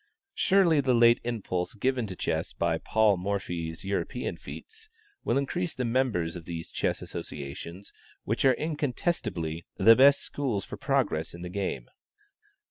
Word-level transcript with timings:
Surely 0.33 0.81
the 0.81 0.95
late 0.95 1.21
impulse 1.23 1.75
given 1.75 2.07
to 2.07 2.15
chess 2.15 2.53
by 2.53 2.79
Paul 2.79 3.17
Morphy's 3.17 3.83
European 3.85 4.35
feats, 4.35 4.89
will 5.23 5.37
increase 5.37 5.75
the 5.75 5.85
members 5.85 6.35
of 6.35 6.45
these 6.45 6.71
chess 6.71 7.03
associations, 7.03 7.93
which 8.23 8.43
are 8.43 8.55
incontestably 8.55 9.63
the 9.75 9.95
best 9.95 10.21
schools 10.21 10.65
for 10.65 10.75
progress 10.75 11.35
in 11.35 11.43
the 11.43 11.49
game. 11.49 11.87